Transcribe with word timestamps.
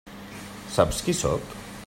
Saps 0.77 1.03
qui 1.09 1.13
sóc? 1.19 1.55